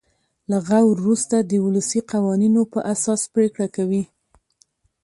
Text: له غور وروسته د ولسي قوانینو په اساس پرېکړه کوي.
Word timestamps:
له 0.49 0.57
غور 0.67 0.85
وروسته 1.01 1.35
د 1.39 1.51
ولسي 1.65 1.99
قوانینو 2.11 2.61
په 2.73 2.79
اساس 2.93 3.21
پرېکړه 3.33 3.67
کوي. 3.75 4.03